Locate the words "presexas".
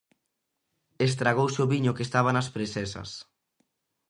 2.55-3.09